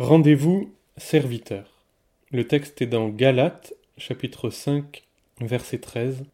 [0.00, 1.84] Rendez-vous, serviteurs.
[2.30, 5.02] Le texte est dans Galates, chapitre 5,
[5.42, 6.24] verset 13.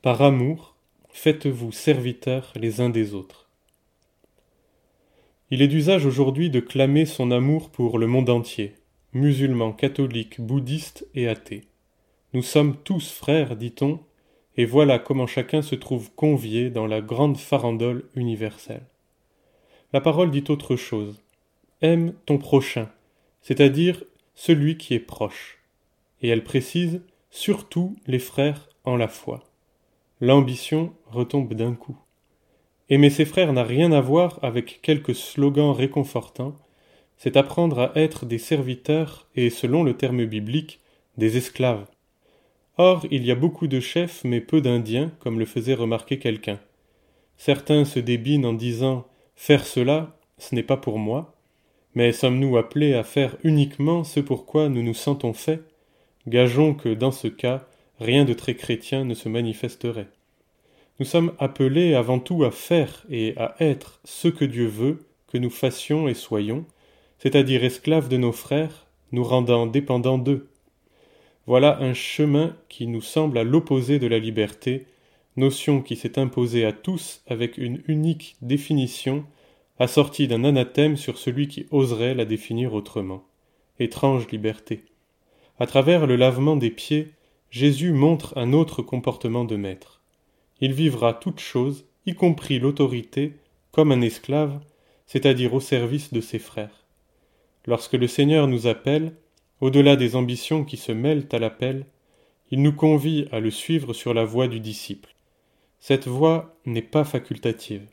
[0.00, 0.76] Par amour,
[1.08, 3.48] faites-vous serviteurs les uns des autres.
[5.50, 8.74] Il est d'usage aujourd'hui de clamer son amour pour le monde entier,
[9.12, 11.64] musulmans, catholiques, bouddhistes et athées.
[12.32, 13.98] Nous sommes tous frères, dit-on,
[14.56, 18.86] et voilà comment chacun se trouve convié dans la grande farandole universelle.
[19.92, 21.23] La parole dit autre chose.
[21.84, 22.88] Aime ton prochain,
[23.42, 24.04] c'est-à-dire
[24.34, 25.58] celui qui est proche.
[26.22, 29.44] Et elle précise surtout les frères en la foi.
[30.22, 31.98] L'ambition retombe d'un coup.
[32.88, 36.56] Aimer ses frères n'a rien à voir avec quelques slogans réconfortants,
[37.18, 40.80] c'est apprendre à être des serviteurs et, selon le terme biblique,
[41.18, 41.84] des esclaves.
[42.78, 46.60] Or, il y a beaucoup de chefs mais peu d'indiens, comme le faisait remarquer quelqu'un.
[47.36, 49.06] Certains se débinent en disant
[49.36, 51.33] Faire cela, ce n'est pas pour moi.
[51.94, 55.62] Mais sommes-nous appelés à faire uniquement ce pour quoi nous nous sentons faits?
[56.26, 57.66] Gageons que, dans ce cas,
[58.00, 60.08] rien de très chrétien ne se manifesterait.
[60.98, 65.38] Nous sommes appelés avant tout à faire et à être ce que Dieu veut que
[65.38, 66.64] nous fassions et soyons,
[67.18, 70.48] c'est-à-dire esclaves de nos frères, nous rendant dépendants d'eux.
[71.46, 74.86] Voilà un chemin qui nous semble à l'opposé de la liberté,
[75.36, 79.24] notion qui s'est imposée à tous avec une unique définition,
[79.78, 83.24] assortie d'un anathème sur celui qui oserait la définir autrement.
[83.78, 84.84] Étrange liberté.
[85.58, 87.12] À travers le lavement des pieds,
[87.50, 90.00] Jésus montre un autre comportement de maître.
[90.60, 93.34] Il vivra toute chose, y compris l'autorité,
[93.72, 94.60] comme un esclave,
[95.06, 96.86] c'est-à-dire au service de ses frères.
[97.66, 99.16] Lorsque le Seigneur nous appelle,
[99.60, 101.86] au-delà des ambitions qui se mêlent à l'appel,
[102.50, 105.14] il nous convie à le suivre sur la voie du disciple.
[105.80, 107.86] Cette voie n'est pas facultative.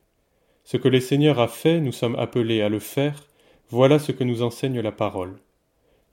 [0.72, 3.28] Ce que le Seigneur a fait, nous sommes appelés à le faire,
[3.72, 5.36] voilà ce que nous enseigne la parole.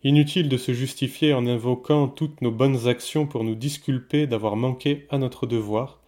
[0.02, 5.06] Inutile de se justifier en invoquant toutes nos bonnes actions pour nous disculper d'avoir manqué
[5.10, 6.00] à notre devoir.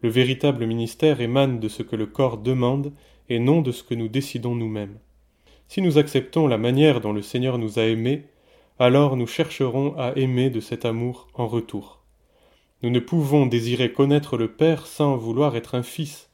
[0.00, 2.94] Le véritable ministère émane de ce que le corps demande
[3.28, 4.98] et non de ce que nous décidons nous-mêmes.
[5.68, 8.22] Si nous acceptons la manière dont le Seigneur nous a aimés,
[8.78, 12.00] alors nous chercherons à aimer de cet amour en retour.
[12.82, 16.27] Nous ne pouvons désirer connaître le Père sans vouloir être un fils.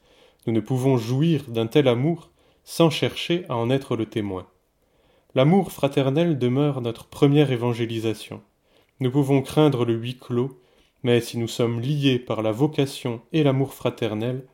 [0.45, 2.29] Nous ne pouvons jouir d'un tel amour
[2.63, 4.47] sans chercher à en être le témoin.
[5.33, 8.41] L'amour fraternel demeure notre première évangélisation.
[8.99, 10.59] Nous pouvons craindre le huis clos,
[11.03, 14.45] mais si nous sommes liés par la vocation et l'amour fraternel,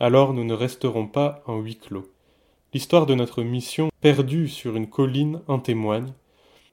[0.00, 2.06] alors nous ne resterons pas en huis clos.
[2.72, 6.12] L'histoire de notre mission perdue sur une colline en témoigne,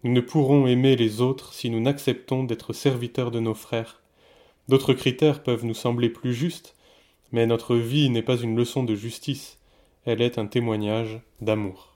[0.03, 4.03] nous ne pourrons aimer les autres si nous n'acceptons d'être serviteurs de nos frères.
[4.67, 6.74] D'autres critères peuvent nous sembler plus justes,
[7.35, 9.59] mais notre vie n'est pas une leçon de justice,
[10.05, 11.94] elle est un témoignage d'amour.